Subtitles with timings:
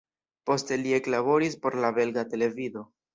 [0.49, 2.85] Poste li eklaboris por la belga televido.